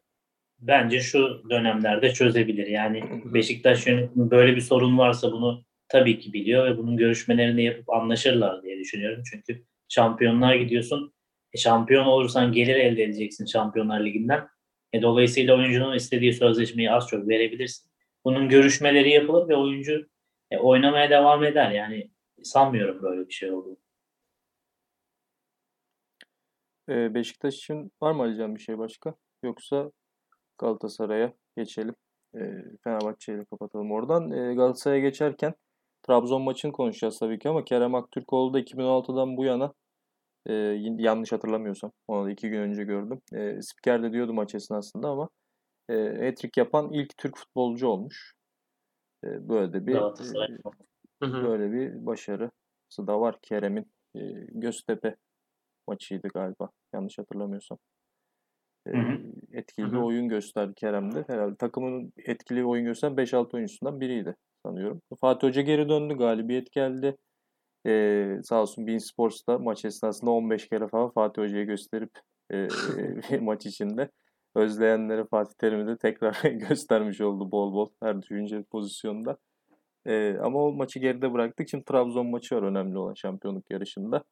[0.58, 2.66] bence şu dönemlerde çözebilir.
[2.66, 3.02] Yani
[3.34, 8.62] Beşiktaş yönetimi böyle bir sorun varsa bunu tabii ki biliyor ve bunun görüşmelerini yapıp anlaşırlar
[8.62, 9.22] diye düşünüyorum.
[9.30, 11.12] Çünkü şampiyonlar gidiyorsun.
[11.52, 14.48] E, şampiyon olursan gelir elde edeceksin Şampiyonlar Ligi'nden.
[14.92, 17.90] E, dolayısıyla oyuncunun istediği sözleşmeyi az çok verebilirsin.
[18.24, 20.06] Bunun görüşmeleri yapılır ve oyuncu
[20.50, 21.70] e, oynamaya devam eder.
[21.70, 22.10] Yani
[22.42, 23.76] sanmıyorum böyle bir şey olduğunu.
[26.88, 29.14] Ee, Beşiktaş için var mı alacağım bir şey başka?
[29.42, 29.90] Yoksa
[30.58, 31.94] Galatasaray'a geçelim.
[32.34, 32.40] E,
[32.84, 34.30] Fenerbahçe ile kapatalım oradan.
[34.30, 35.54] E, Galatasaray'a geçerken
[36.02, 39.72] Trabzon maçını konuşacağız tabii ki ama Kerem Aktürkoğlu da 2016'dan bu yana
[40.46, 40.54] e,
[40.98, 43.20] yanlış hatırlamıyorsam onu da iki gün önce gördüm.
[43.32, 45.28] E, spiker de diyordu maç esnasında ama
[45.88, 48.34] e, hat-trick yapan ilk Türk futbolcu olmuş.
[49.24, 50.00] E, böyle de bir e,
[51.22, 53.92] böyle bir başarısı da var Kerem'in.
[54.16, 54.20] E,
[54.52, 55.16] Göztepe
[55.88, 57.78] maçıydı galiba yanlış hatırlamıyorsam.
[58.88, 59.18] Hı.
[59.52, 61.24] Etkili bir oyun gösterdi Kerem'de.
[61.26, 65.02] Herhalde takımın etkili oyun gösteren 5-6 oyuncusundan biriydi sanıyorum.
[65.20, 66.14] Fatih Hoca geri döndü.
[66.14, 67.16] Galibiyet geldi.
[67.86, 72.10] Ee, sağ olsun Bein Sports'ta maç esnasında 15 kere falan Fatih Hoca'yı gösterip
[72.52, 72.68] e,
[73.40, 74.10] maç içinde
[74.54, 79.38] özleyenlere Fatih Terim'i de tekrar göstermiş oldu bol bol her düşünce pozisyonda.
[80.06, 81.68] Ee, ama o maçı geride bıraktık.
[81.68, 84.24] Şimdi Trabzon maçı var önemli olan şampiyonluk yarışında.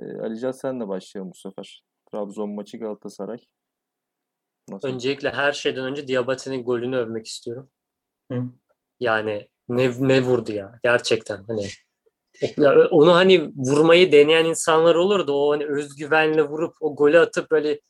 [0.00, 1.82] Ee, Alican senle başlayalım bu sefer.
[2.12, 3.38] Trabzon maçı Galatasaray.
[4.68, 4.88] Nasıl?
[4.88, 7.70] Öncelikle her şeyden önce Diabate'nin golünü övmek istiyorum.
[8.32, 8.42] Hı.
[9.00, 11.66] Yani ne, ne vurdu ya gerçekten hani
[12.90, 17.80] onu hani vurmayı deneyen insanlar olur da o hani özgüvenle vurup o golü atıp böyle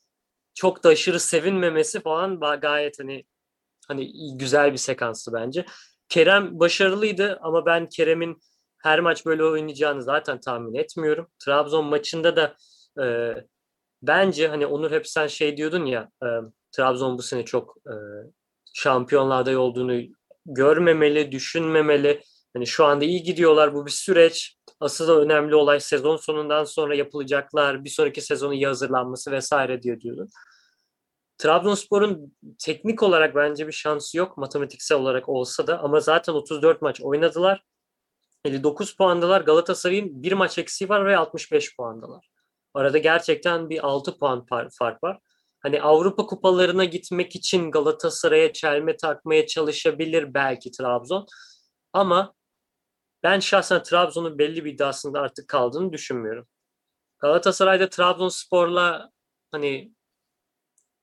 [0.54, 3.24] çok da aşırı sevinmemesi falan gayet hani
[3.88, 5.66] hani güzel bir sekanstı bence.
[6.08, 8.40] Kerem başarılıydı ama ben Kerem'in
[8.82, 11.28] her maç böyle oynayacağını zaten tahmin etmiyorum.
[11.38, 12.56] Trabzon maçında da
[13.04, 13.34] e,
[14.02, 16.28] bence hani Onur hep sen şey diyordun ya e,
[16.72, 17.94] Trabzon bu sene çok e,
[18.74, 20.00] şampiyonlar adayı olduğunu
[20.46, 22.22] görmemeli, düşünmemeli.
[22.56, 23.74] Hani şu anda iyi gidiyorlar.
[23.74, 24.56] Bu bir süreç.
[24.80, 30.28] Asıl önemli olay sezon sonundan sonra yapılacaklar, bir sonraki sezonu iyi hazırlanması vesaire diyor diyordu.
[31.38, 37.00] Trabzonspor'un teknik olarak bence bir şansı yok matematiksel olarak olsa da ama zaten 34 maç
[37.00, 37.64] oynadılar.
[38.44, 39.40] 59 puandalar.
[39.40, 42.28] Galatasaray'ın bir maç eksiği var ve 65 puandalar.
[42.74, 44.46] Arada gerçekten bir 6 puan
[44.78, 45.18] fark var
[45.60, 51.26] hani Avrupa kupalarına gitmek için Galatasaray'a çelme takmaya çalışabilir belki Trabzon.
[51.92, 52.35] Ama
[53.26, 56.46] ben şahsen Trabzon'un belli bir iddiasında artık kaldığını düşünmüyorum.
[57.18, 59.10] Galatasaray'da Trabzonspor'la
[59.52, 59.92] hani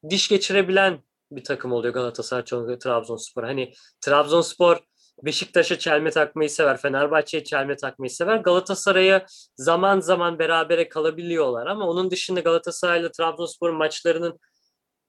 [0.10, 3.44] diş geçirebilen bir takım oluyor Galatasaray çoğunlukla Trabzonspor.
[3.44, 4.78] Hani Trabzonspor
[5.24, 8.38] Beşiktaş'a çelme takmayı sever, Fenerbahçe'ye çelme takmayı sever.
[8.38, 14.40] Galatasaray'a zaman zaman berabere kalabiliyorlar ama onun dışında Galatasaray'la Trabzonspor'un maçlarının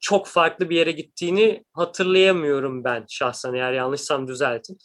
[0.01, 4.79] çok farklı bir yere gittiğini hatırlayamıyorum ben şahsen eğer yanlışsam düzeltin.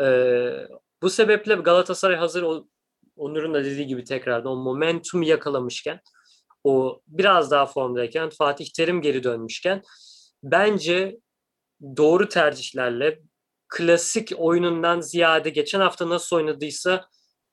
[0.00, 0.68] Ee,
[1.04, 2.44] bu sebeple Galatasaray hazır
[3.16, 6.00] Onur'un da dediği gibi tekrardan o momentum yakalamışken
[6.64, 9.82] o biraz daha formdayken Fatih Terim geri dönmüşken
[10.42, 11.16] bence
[11.96, 13.20] doğru tercihlerle
[13.68, 17.08] klasik oyunundan ziyade geçen hafta nasıl oynadıysa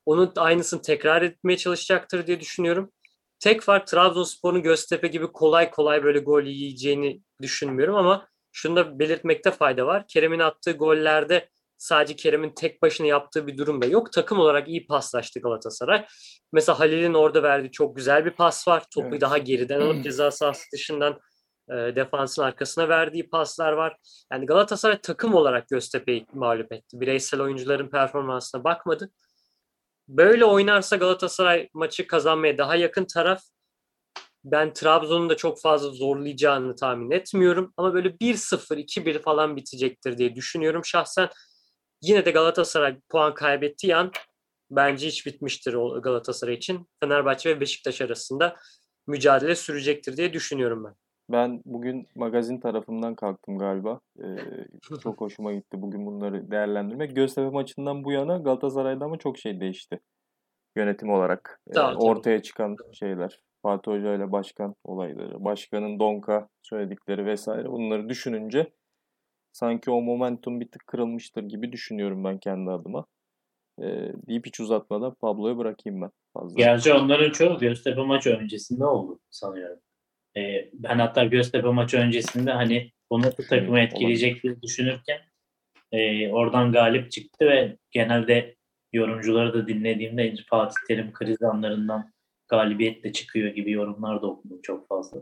[0.06, 2.92] onun aynısını tekrar etmeye çalışacaktır diye düşünüyorum.
[3.40, 9.52] Tek fark Trabzonspor'un Göztepe gibi kolay kolay böyle gol yiyeceğini düşünmüyorum ama şunu da belirtmekte
[9.52, 10.06] fayda var.
[10.08, 11.50] Kerem'in attığı gollerde
[11.82, 14.12] sadece Kerem'in tek başına yaptığı bir durum da yok.
[14.12, 16.06] Takım olarak iyi paslaştı Galatasaray.
[16.54, 18.84] Mesela Halil'in orada verdiği çok güzel bir pas var.
[18.94, 19.22] Topu evet.
[19.22, 21.20] daha geriden alıp ceza sahası dışından
[21.70, 23.98] e, defansın arkasına verdiği paslar var.
[24.32, 27.00] Yani Galatasaray takım olarak Göztepe'yi mağlup etti.
[27.00, 29.12] Bireysel oyuncuların performansına bakmadı.
[30.08, 33.42] Böyle oynarsa Galatasaray maçı kazanmaya daha yakın taraf.
[34.44, 37.74] Ben Trabzon'un da çok fazla zorlayacağını tahmin etmiyorum.
[37.78, 41.30] Ama böyle 1-0, 2-1 falan bitecektir diye düşünüyorum şahsen.
[42.02, 44.12] Yine de Galatasaray puan kaybettiği an
[44.72, 46.88] bence hiç bitmiştir Galatasaray için.
[47.00, 48.56] Fenerbahçe ve Beşiktaş arasında
[49.08, 50.94] mücadele sürecektir diye düşünüyorum ben.
[51.32, 54.00] Ben bugün magazin tarafından kalktım galiba.
[54.20, 54.38] Ee,
[55.04, 57.16] çok hoşuma gitti bugün bunları değerlendirmek.
[57.16, 60.00] Göztepe maçından bu yana Galatasaray'da ama çok şey değişti.
[60.76, 61.62] Yönetim olarak.
[61.76, 63.40] Ee, ortaya çıkan şeyler.
[63.62, 68.72] Fatih Hoca ile başkan olayları, başkanın Donka söyledikleri vesaire bunları düşününce
[69.54, 73.06] sanki o momentum bir tık kırılmıştır gibi düşünüyorum ben kendi adıma.
[73.82, 76.12] Ee, deyip hiç uzatmadan Pablo'ya bırakayım ben.
[76.34, 76.56] Fazla.
[76.58, 79.80] Gerçi onların çoğu Göztepe maçı öncesinde oldu sanıyorum.
[80.38, 85.20] Ee, ben hatta Göztepe maçı öncesinde hani bu nasıl takımı etkileyecek diye düşünürken
[85.92, 88.56] e, oradan galip çıktı ve genelde
[88.94, 92.12] yorumcuları da dinlediğimde Fatih Terim kriz anlarından
[92.48, 95.22] galibiyetle çıkıyor gibi yorumlar da okudum çok fazla.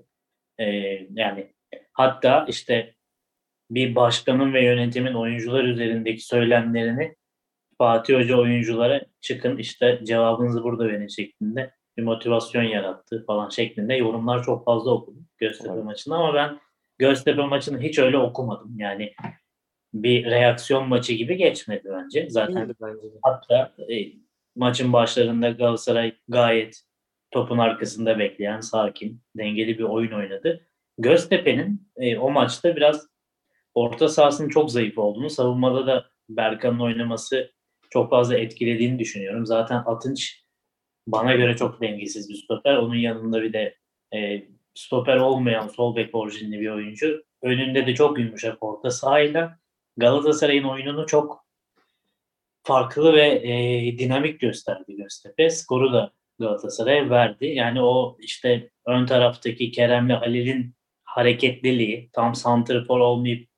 [0.60, 0.66] Ee,
[1.14, 1.54] yani
[1.94, 2.96] hatta işte
[3.72, 7.16] bir başkanın ve yönetimin oyuncular üzerindeki söylemlerini
[7.78, 14.44] Fatih Hoca oyunculara çıkın işte cevabınızı burada verin şeklinde bir motivasyon yarattı falan şeklinde yorumlar
[14.44, 15.84] çok fazla okudum Göztepe evet.
[15.84, 16.60] maçında ama ben
[16.98, 18.80] Göztepe maçını hiç öyle okumadım.
[18.80, 19.14] Yani
[19.94, 22.30] bir reaksiyon maçı gibi geçmedi bence.
[22.30, 24.14] Zaten bence hatta e,
[24.56, 26.82] maçın başlarında Galatasaray gayet
[27.32, 30.68] topun arkasında bekleyen, sakin, dengeli bir oyun oynadı.
[30.98, 33.09] Göztepe'nin e, o maçta biraz
[33.80, 37.52] orta sahasının çok zayıf olduğunu, savunmada da Berkan'ın oynaması
[37.90, 39.46] çok fazla etkilediğini düşünüyorum.
[39.46, 40.44] Zaten Atınç
[41.08, 42.76] bana göre çok dengesiz bir stoper.
[42.76, 43.78] Onun yanında bir de
[44.16, 47.24] e, stoper olmayan sol bek orijinli bir oyuncu.
[47.42, 49.60] Önünde de çok yumuşak orta sahayla
[49.98, 51.46] Galatasaray'ın oyununu çok
[52.64, 55.50] farklı ve e, dinamik gösterdi Göztepe.
[55.50, 57.46] Skoru da Galatasaray'a verdi.
[57.46, 63.49] Yani o işte ön taraftaki Kerem'le Halil'in hareketliliği, tam santrfor olmayıp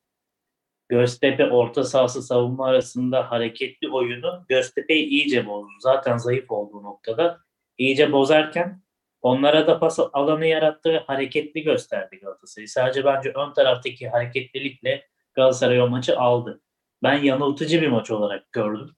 [0.91, 5.71] Göztepe orta sahası savunma arasında hareketli oyunu Göztepe'yi iyice bozdu.
[5.79, 7.39] Zaten zayıf olduğu noktada
[7.77, 8.81] iyice bozarken
[9.21, 12.67] onlara da pas alanı yarattı hareketli gösterdi Galatasaray.
[12.67, 16.61] Sadece bence ön taraftaki hareketlilikle Galatasaray o maçı aldı.
[17.03, 18.95] Ben yanıltıcı bir maç olarak gördüm.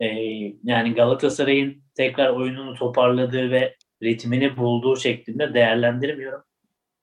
[0.00, 0.06] Ee,
[0.62, 6.42] yani Galatasaray'ın tekrar oyununu toparladığı ve ritmini bulduğu şeklinde değerlendirmiyorum.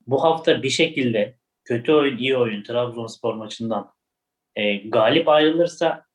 [0.08, 3.95] Bu hafta bir şekilde kötü oyun, iyi oyun Trabzonspor maçından
[4.56, 6.06] e, galip ayrılırsa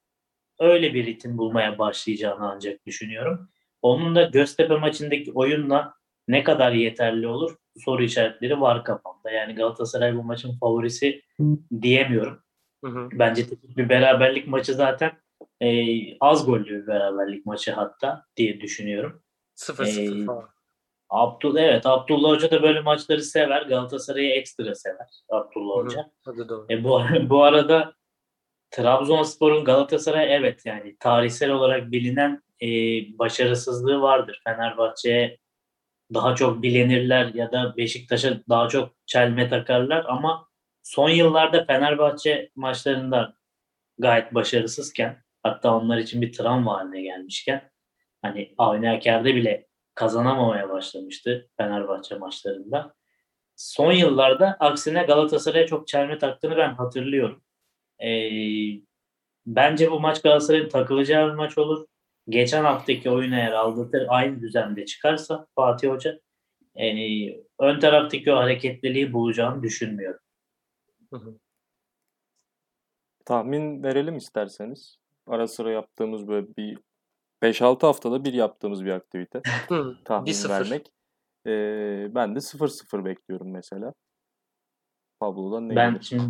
[0.58, 3.48] öyle bir ritim bulmaya başlayacağını ancak düşünüyorum.
[3.82, 5.94] Onun da Göztepe maçındaki oyunla
[6.28, 9.30] ne kadar yeterli olur soru işaretleri var kafamda.
[9.30, 11.22] Yani Galatasaray bu maçın favorisi
[11.82, 12.42] diyemiyorum.
[12.84, 13.08] Hı hı.
[13.12, 15.12] Bence bir beraberlik maçı zaten
[15.60, 15.68] e,
[16.18, 19.22] az gollü bir beraberlik maçı hatta diye düşünüyorum.
[19.56, 20.48] 0-0 ee, falan.
[21.08, 23.62] Abdullah evet Abdullah Hoca da böyle maçları sever.
[23.62, 26.10] Galatasaray'ı ekstra sever Abdullah Hoca.
[26.24, 26.48] Hı, hı.
[26.48, 26.66] doğru.
[26.70, 27.00] E, bu,
[27.30, 27.94] bu arada
[28.70, 32.68] Trabzonspor'un Galatasaray evet yani tarihsel olarak bilinen e,
[33.18, 34.40] başarısızlığı vardır.
[34.44, 35.38] Fenerbahçe'ye
[36.14, 40.48] daha çok bilenirler ya da Beşiktaş'a daha çok çelme takarlar ama
[40.82, 43.34] son yıllarda Fenerbahçe maçlarında
[43.98, 47.70] gayet başarısızken hatta onlar için bir travma haline gelmişken
[48.22, 52.94] hani Avni Aker'de bile kazanamamaya başlamıştı Fenerbahçe maçlarında.
[53.56, 57.42] Son yıllarda aksine Galatasaray'a çok çelme taktığını ben hatırlıyorum.
[58.04, 58.10] E,
[59.46, 61.86] bence bu maç Galatasaray'ın takılacağı bir maç olur.
[62.28, 66.20] Geçen haftaki oyun eğer aldatır aynı düzende çıkarsa Fatih Hoca
[66.76, 66.86] e,
[67.58, 70.20] ön taraftaki o hareketliliği bulacağını düşünmüyorum.
[73.24, 74.96] Tahmin verelim isterseniz.
[75.26, 76.78] ara sıra yaptığımız böyle bir
[77.42, 79.42] 5-6 haftada bir yaptığımız bir aktivite.
[80.04, 80.48] tahmin 1-0.
[80.48, 80.92] vermek.
[81.46, 83.94] Ee, ben de 0-0 bekliyorum mesela.
[85.20, 86.04] Pablo'dan ne Ben gelir?
[86.04, 86.22] şimdi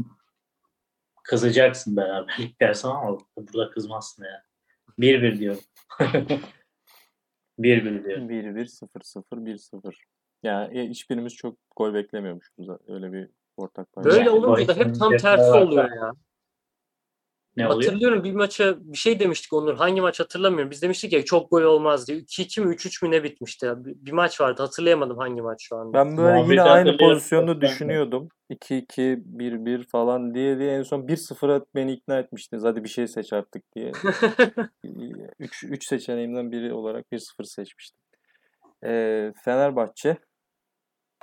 [1.24, 4.42] kızacaksın beraberlik dersen ama burada kızmazsın ya.
[4.98, 5.61] 1-1 diyorum.
[7.59, 8.30] 1-1 diyorum.
[8.30, 9.94] 1-1, 0-0, 1-0.
[10.42, 12.68] Yani e, hiçbirimiz çok gol beklemiyormuşuz.
[12.88, 14.09] Öyle bir ortak payda.
[14.09, 16.12] Böyle Yani olunca da hep tam tersi oluyor ya.
[17.61, 17.83] Ne oluyor?
[17.83, 19.75] Hatırlıyorum bir maça bir şey demiştik Onur.
[19.75, 20.70] Hangi maç hatırlamıyorum.
[20.70, 22.18] Biz demiştik ya çok gol olmaz diye.
[22.18, 23.66] 2-2 mi 3-3 mü ne bitmişti?
[23.66, 23.85] ya.
[23.85, 24.62] Bir, bir maç vardı.
[24.62, 25.92] Hatırlayamadım hangi maç şu anda.
[25.99, 28.29] Ben böyle Muhabbeti yine aynı pozisyonda düşünüyordum.
[28.51, 32.64] 2-2, 1-1 falan diye diye en son 1-0'a beni ikna etmiştiniz.
[32.64, 33.92] Hadi bir şey seç artık diye.
[35.38, 38.01] 3 3 seçeneğimden biri olarak 1-0 seçmiştim.
[38.85, 40.16] Ee, Fenerbahçe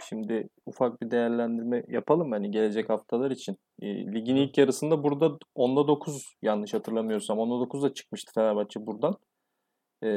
[0.01, 3.57] Şimdi ufak bir değerlendirme yapalım hani gelecek haftalar için.
[3.81, 9.15] E, ligin ilk yarısında burada 10'da 9 yanlış hatırlamıyorsam 10'da 9 da çıkmıştı Fenerbahçe buradan.
[10.03, 10.09] E,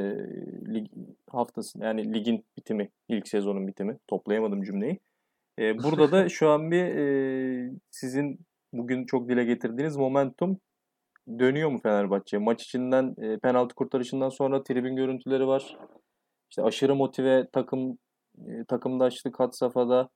[0.74, 0.86] lig
[1.30, 3.98] haftası yani ligin bitimi, ilk sezonun bitimi.
[4.08, 4.98] Toplayamadım cümleyi.
[5.58, 8.38] E, burada da şu an bir e, sizin
[8.72, 10.60] bugün çok dile getirdiğiniz momentum
[11.38, 12.38] dönüyor mu Fenerbahçe?
[12.38, 15.76] Maç içinden e, penaltı kurtarışından sonra tribün görüntüleri var.
[16.50, 17.98] İşte aşırı motive takım
[18.48, 20.08] e, takımdaşlık had safhada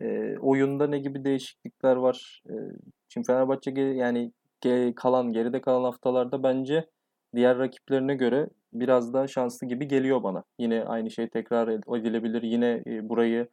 [0.00, 2.42] e, oyunda ne gibi değişiklikler var?
[2.50, 2.54] E,
[3.08, 4.32] şimdi Fenerbahçe ge- yani
[4.64, 6.90] ge- kalan geride kalan haftalarda bence
[7.34, 10.44] diğer rakiplerine göre biraz daha şanslı gibi geliyor bana.
[10.58, 12.42] Yine aynı şey tekrar ed- edilebilir.
[12.42, 13.48] Yine e, burayı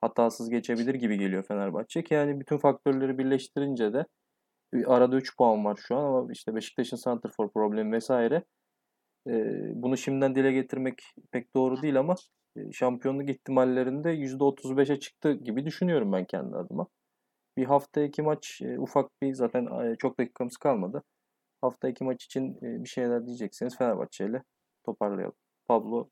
[0.00, 4.06] hatasız geçebilir gibi geliyor Fenerbahçe ki yani bütün faktörleri birleştirince de
[4.86, 8.42] arada 3 puan var şu an ama işte Beşiktaş'ın santrfor problemi vesaire.
[9.28, 9.32] E,
[9.82, 12.14] bunu şimdiden dile getirmek pek doğru değil ama
[12.72, 16.86] şampiyonluk ihtimallerinde %35'e çıktı gibi düşünüyorum ben kendi adıma.
[17.56, 21.02] Bir hafta iki maç ufak bir zaten çok dakikamız kalmadı.
[21.60, 24.42] Hafta iki maç için bir şeyler diyecekseniz Fenerbahçe ile
[24.84, 25.34] toparlayalım.
[25.66, 26.08] Pablo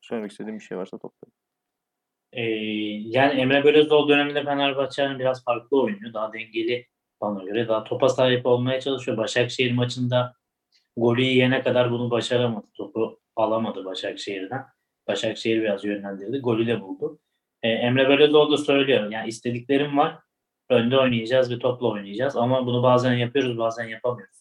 [0.00, 1.36] söylemek istediğim bir şey varsa toplayalım.
[2.32, 2.42] Ee,
[3.18, 6.12] yani Emre Belözoğlu döneminde Fenerbahçe hani biraz farklı oynuyor.
[6.14, 6.86] Daha dengeli
[7.20, 7.68] bana göre.
[7.68, 9.16] Daha topa sahip olmaya çalışıyor.
[9.16, 10.34] Başakşehir maçında
[10.96, 12.66] golü yiyene kadar bunu başaramadı.
[12.76, 14.64] Topu alamadı Başakşehir'den.
[15.10, 16.38] Başakşehir biraz yönlendirdi.
[16.38, 17.18] Golü de buldu.
[17.62, 19.10] Ee, Emre Belözoğlu da söylüyor.
[19.10, 20.18] Yani istediklerim var.
[20.68, 22.36] Önde oynayacağız ve topla oynayacağız.
[22.36, 24.36] Ama bunu bazen yapıyoruz bazen yapamıyoruz.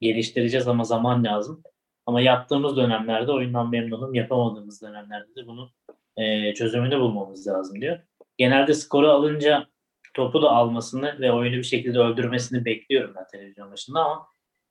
[0.00, 1.62] Geliştireceğiz ama zaman lazım.
[2.06, 4.14] Ama yaptığımız dönemlerde oyundan memnunum.
[4.14, 5.70] Yapamadığımız dönemlerde de bunu
[6.16, 7.98] e, çözümünü bulmamız lazım diyor.
[8.36, 9.66] Genelde skoru alınca
[10.14, 14.26] topu da almasını ve oyunu bir şekilde öldürmesini bekliyorum ben televizyon başında ama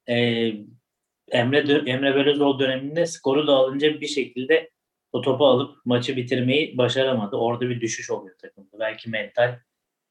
[0.09, 0.15] e,
[1.31, 1.57] Emre
[1.91, 4.74] Emre Belözoğlu döneminde skoru da alınca bir şekilde
[5.15, 7.35] o topu alıp maçı bitirmeyi başaramadı.
[7.35, 8.79] Orada bir düşüş oluyor takımda.
[8.79, 9.59] Belki mental,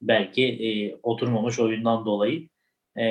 [0.03, 2.49] belki e, oturmamış oyundan dolayı.
[2.99, 3.05] E,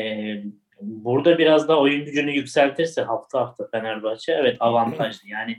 [0.81, 5.29] burada biraz daha oyun gücünü yükseltirse hafta hafta Fenerbahçe evet avantajlı.
[5.29, 5.57] Yani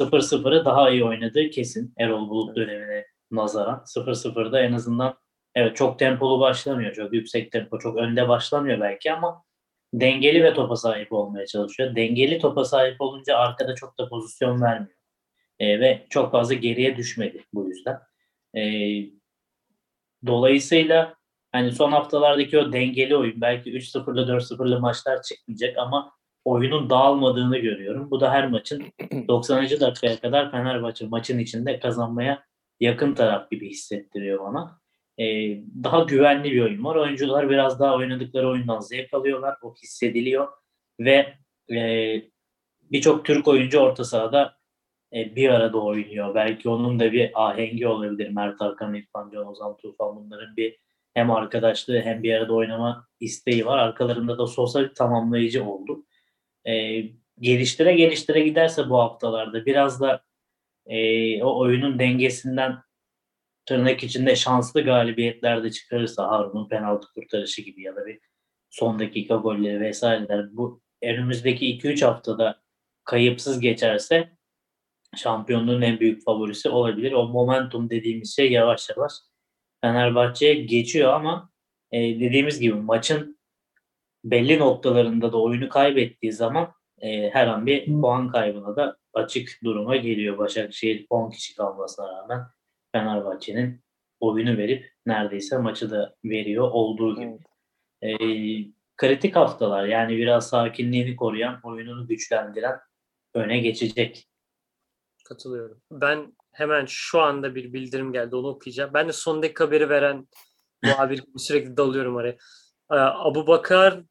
[0.00, 3.84] 0-0'ı daha iyi oynadığı kesin Erol Bulut dönemine nazaran.
[3.96, 5.18] 0-0'da en azından
[5.54, 6.92] evet çok tempolu başlamıyor.
[6.92, 9.44] Çok yüksek tempo, çok önde başlamıyor belki ama
[9.94, 11.96] dengeli ve topa sahip olmaya çalışıyor.
[11.96, 14.96] Dengeli topa sahip olunca arkada çok da pozisyon vermiyor.
[15.58, 17.98] E, ve çok fazla geriye düşmedi bu yüzden.
[18.56, 18.62] E,
[20.26, 21.14] dolayısıyla
[21.52, 26.12] hani son haftalardaki o dengeli oyun belki 3-0'lı 4-0'lı maçlar çıkmayacak ama
[26.44, 28.10] oyunun dağılmadığını görüyorum.
[28.10, 28.84] Bu da her maçın
[29.28, 29.80] 90.
[29.80, 32.44] dakikaya kadar Fenerbahçe maçın içinde kazanmaya
[32.80, 34.80] yakın taraf gibi hissettiriyor bana.
[35.18, 35.24] Ee,
[35.84, 36.96] daha güvenli bir oyun var.
[36.96, 39.56] Oyuncular biraz daha oynadıkları oyundan zevk alıyorlar.
[39.62, 40.48] O hissediliyor.
[41.00, 41.34] Ve
[41.74, 41.78] e,
[42.82, 44.55] birçok Türk oyuncu orta sahada
[45.12, 46.34] e, bir arada oynuyor.
[46.34, 48.28] Belki onun da bir ahengi olabilir.
[48.28, 50.78] Mert Hakan, İrfan Can, Ozan Tufan bunların bir
[51.14, 53.78] hem arkadaşlığı hem bir arada oynama isteği var.
[53.78, 56.06] Arkalarında da Sosa bir tamamlayıcı oldu.
[56.66, 57.02] E,
[57.40, 60.22] geliştire geliştire giderse bu haftalarda biraz da
[60.86, 62.76] e, o oyunun dengesinden
[63.66, 68.20] tırnak içinde şanslı galibiyetler de çıkarırsa Harun'un penaltı kurtarışı gibi ya da bir
[68.70, 72.62] son dakika golleri vesaireler bu önümüzdeki 2-3 haftada
[73.04, 74.35] kayıpsız geçerse
[75.16, 77.12] şampiyonluğun en büyük favorisi olabilir.
[77.12, 79.12] O momentum dediğimiz şey yavaş yavaş
[79.80, 81.50] Fenerbahçe'ye geçiyor ama
[81.92, 83.38] e, dediğimiz gibi maçın
[84.24, 89.96] belli noktalarında da oyunu kaybettiği zaman e, her an bir puan kaybına da açık duruma
[89.96, 90.38] geliyor.
[90.38, 92.46] Başakşehir 10 kişi kalmasına rağmen
[92.92, 93.80] Fenerbahçe'nin
[94.20, 97.38] oyunu verip neredeyse maçı da veriyor olduğu gibi.
[98.02, 98.20] Evet.
[98.20, 98.26] E,
[98.96, 102.78] kritik haftalar yani biraz sakinliğini koruyan, oyununu güçlendiren
[103.34, 104.28] öne geçecek.
[105.28, 105.80] Katılıyorum.
[105.90, 108.90] Ben hemen şu anda bir bildirim geldi onu okuyacağım.
[108.94, 110.28] Ben de son dakika haberi veren
[110.84, 112.36] muhabir gibi sürekli dalıyorum oraya.
[112.90, 114.02] Ee, Abu Bakar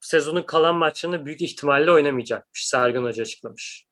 [0.00, 2.66] sezonun kalan maçlarını büyük ihtimalle oynamayacakmış.
[2.66, 3.86] Sergen Hoca açıklamış.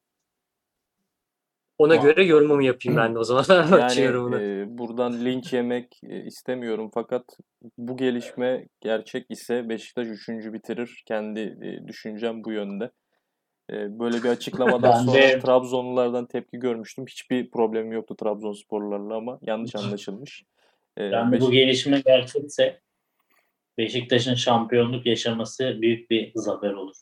[1.78, 1.96] Ona Aa.
[1.96, 3.44] göre yorumumu yapayım ben de o zaman.
[3.78, 4.00] Yani
[4.42, 7.24] e, buradan linç yemek e, istemiyorum fakat
[7.78, 10.28] bu gelişme gerçek ise Beşiktaş 3.
[10.28, 11.02] bitirir.
[11.06, 12.90] Kendi e, düşüncem bu yönde.
[13.70, 17.06] E, böyle bir açıklamadan sonra de- Trabzonlulardan tepki görmüştüm.
[17.06, 20.44] Hiçbir problemim yoktu Trabzonsporlarla ama yanlış anlaşılmış.
[20.98, 22.80] Yani bu Beşik- gelişme gerçekse
[23.78, 26.96] Beşiktaş'ın şampiyonluk yaşaması büyük bir zafer olur.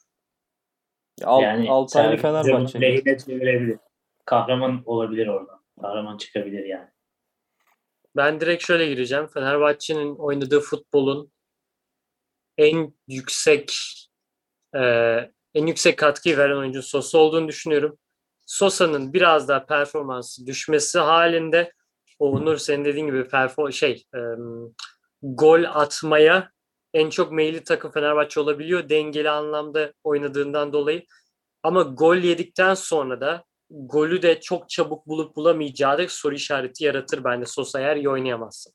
[1.25, 2.81] Alt, yani Altaylı Fenerbahçe.
[2.81, 3.79] lehine çevirebilir.
[4.25, 5.61] Kahraman olabilir oradan.
[5.81, 6.89] Kahraman çıkabilir yani.
[8.17, 9.27] Ben direkt şöyle gireceğim.
[9.27, 11.33] Fenerbahçe'nin oynadığı futbolun
[12.59, 13.73] en yüksek
[14.77, 14.81] e,
[15.55, 17.99] en yüksek katkıyı veren oyuncu Sosa olduğunu düşünüyorum.
[18.47, 21.73] Sosa'nın biraz daha performansı düşmesi halinde
[22.19, 24.21] o Onur senin dediğin gibi perform şey e,
[25.23, 26.51] gol atmaya
[26.95, 31.05] en çok meyilli takım Fenerbahçe olabiliyor dengeli anlamda oynadığından dolayı.
[31.63, 37.25] Ama gol yedikten sonra da golü de çok çabuk bulup bulamayacağı da soru işareti yaratır
[37.25, 38.71] bende Sosa eğer iyi oynayamazsa.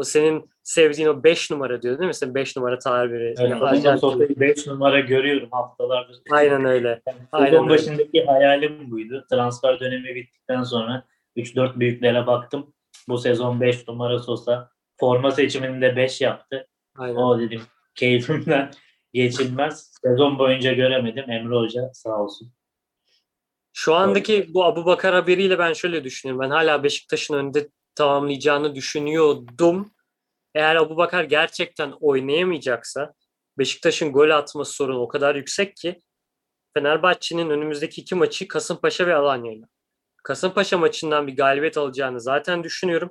[0.00, 2.14] O senin sevdiğin o 5 numara diyor değil mi?
[2.14, 3.24] Sen 5 numara tabiri.
[3.26, 6.16] Evet, Ya, onun da Arjantin- Sofya'yı 5 numara görüyorum haftalardır.
[6.30, 7.00] Aynen öyle.
[7.08, 7.68] Yani Aynen öyle.
[7.70, 9.26] başındaki hayalim buydu.
[9.30, 11.04] Transfer dönemi bittikten sonra
[11.36, 12.74] 3-4 büyüklere baktım.
[13.08, 14.70] Bu sezon 5 numara Sosa.
[15.00, 16.66] Forma seçiminde 5 yaptı.
[16.98, 17.16] Aynen.
[17.16, 17.60] O dedim
[17.94, 18.70] keyfimden
[19.12, 19.92] geçilmez.
[20.04, 21.30] Sezon boyunca göremedim.
[21.30, 22.52] Emre Hoca sağ olsun.
[23.72, 26.42] Şu andaki bu Abu Bakar haberiyle ben şöyle düşünüyorum.
[26.44, 27.68] Ben hala Beşiktaş'ın önünde
[28.00, 29.90] tamamlayacağını düşünüyordum.
[30.54, 33.14] Eğer Abu Bakar gerçekten oynayamayacaksa
[33.58, 36.00] Beşiktaş'ın gol atma sorunu o kadar yüksek ki
[36.74, 39.66] Fenerbahçe'nin önümüzdeki iki maçı Kasımpaşa ve Alanya'yla.
[40.24, 43.10] Kasımpaşa maçından bir galibiyet alacağını zaten düşünüyorum.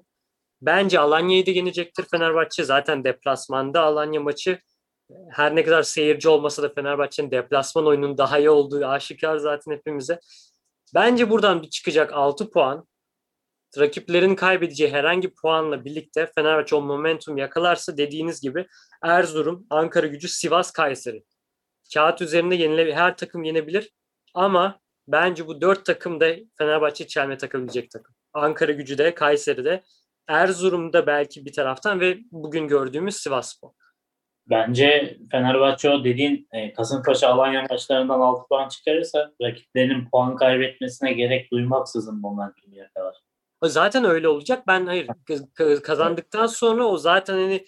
[0.62, 2.64] Bence Alanya'yı da yenecektir Fenerbahçe.
[2.64, 4.60] Zaten deplasmanda Alanya maçı
[5.32, 10.20] her ne kadar seyirci olmasa da Fenerbahçe'nin deplasman oyunun daha iyi olduğu aşikar zaten hepimize.
[10.96, 12.89] Bence buradan bir çıkacak 6 puan.
[13.78, 18.68] Rakiplerin kaybedeceği herhangi puanla birlikte Fenerbahçe o momentum yakalarsa dediğiniz gibi
[19.04, 21.24] Erzurum, Ankara gücü, Sivas, Kayseri.
[21.94, 23.92] Kağıt üzerinde yenile her takım yenebilir
[24.34, 28.16] ama bence bu dört takım da Fenerbahçe çelme takabilecek takım.
[28.34, 29.84] Ankara gücü de, Kayseri de,
[30.28, 33.70] Erzurum'da belki bir taraftan ve bugün gördüğümüz Sivasspor.
[34.50, 41.52] Bence Fenerbahçe o dediğin e, Kasımpaşa Alanya maçlarından 6 puan çıkarırsa rakiplerinin puan kaybetmesine gerek
[41.52, 43.29] duymaksızın momentum yakalar.
[43.62, 44.68] O zaten öyle olacak.
[44.68, 47.66] Ben hayır kaz- kaz- kazandıktan sonra o zaten hani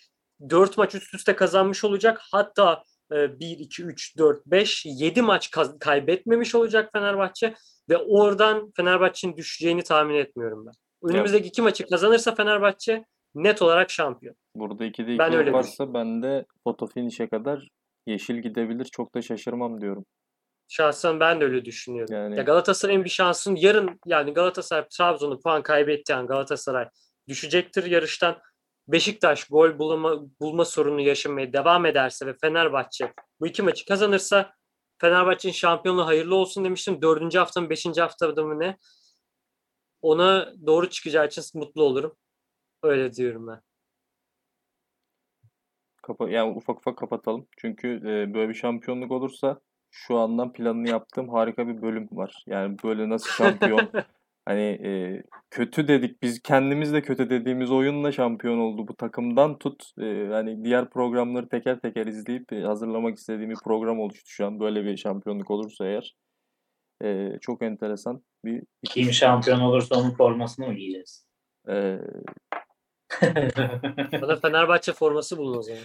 [0.50, 2.22] 4 maç üst üste kazanmış olacak.
[2.32, 7.54] Hatta e, 1 2 3 4 5 7 maç kaybetmemiş olacak Fenerbahçe
[7.90, 10.74] ve oradan Fenerbahçe'nin düşeceğini tahmin etmiyorum ben.
[11.10, 14.36] Önümüzdeki iki maçı kazanırsa Fenerbahçe net olarak şampiyon.
[14.56, 17.68] Burada 2'de 2 Ben öyle yaparsa ben de foto finish'e kadar
[18.08, 18.86] yeşil gidebilir.
[18.86, 20.06] Çok da şaşırmam diyorum.
[20.72, 22.16] Şahsen ben de öyle düşünüyorum.
[22.16, 26.90] Yani- Ya Galatasaray'ın bir şansın yarın yani Galatasaray Trabzon'u puan kaybetti yani Galatasaray
[27.28, 28.42] düşecektir yarıştan.
[28.88, 34.54] Beşiktaş gol bulma, bulma sorunu yaşamaya devam ederse ve Fenerbahçe bu iki maçı kazanırsa
[35.02, 37.02] Fenerbahçe'nin şampiyonluğu hayırlı olsun demiştim.
[37.02, 38.78] Dördüncü hafta mı beşinci haftada mı ne?
[40.02, 42.16] Ona doğru çıkacağı için mutlu olurum.
[42.84, 43.62] Öyle diyorum ben.
[46.04, 47.48] Kapa yani ufak ufak kapatalım.
[47.58, 49.60] Çünkü e, böyle bir şampiyonluk olursa
[49.92, 52.44] şu andan planını yaptığım harika bir bölüm var.
[52.48, 53.92] Yani böyle nasıl şampiyon
[54.46, 59.84] hani e, kötü dedik biz kendimiz de kötü dediğimiz oyunla şampiyon oldu bu takımdan tut
[60.02, 64.60] e, hani diğer programları teker teker izleyip e, hazırlamak istediğim bir program oluştu şu an
[64.60, 66.16] böyle bir şampiyonluk olursa eğer.
[67.04, 71.26] E, çok enteresan bir Kim şampiyon olursa onun formasını mı giyeceğiz?
[71.70, 72.00] e,
[74.22, 75.82] Bana Fenerbahçe forması bulun o zaman.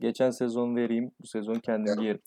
[0.00, 2.20] geçen sezon vereyim, bu sezon kendim giyerim.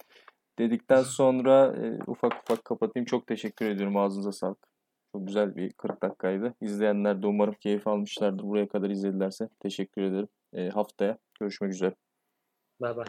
[0.60, 3.06] Dedikten sonra e, ufak ufak kapatayım.
[3.06, 3.98] Çok teşekkür ediyorum.
[3.98, 4.68] Ağzınıza sağlık.
[5.12, 6.54] Çok güzel bir 40 dakikaydı.
[6.62, 8.44] İzleyenler de umarım keyif almışlardır.
[8.44, 10.28] Buraya kadar izledilerse teşekkür ederim.
[10.54, 11.96] E, haftaya görüşmek üzere.
[12.82, 13.06] Bay bay.